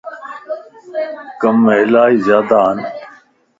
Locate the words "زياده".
2.25-2.57